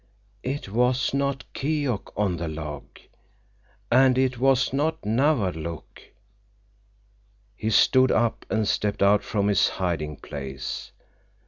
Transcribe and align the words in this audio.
It 0.41 0.67
was 0.69 1.13
not 1.13 1.43
Keok 1.53 2.11
on 2.17 2.37
the 2.37 2.47
log. 2.47 2.85
And 3.91 4.17
it 4.17 4.39
was 4.39 4.73
not 4.73 4.99
Nawadlook! 5.03 6.01
He 7.55 7.69
stood 7.69 8.11
up 8.11 8.43
and 8.49 8.67
stepped 8.67 9.03
out 9.03 9.21
from 9.23 9.47
his 9.47 9.67
hiding 9.69 10.15
place. 10.15 10.91